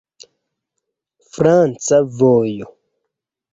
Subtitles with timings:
[1.35, 2.75] Franca vojo.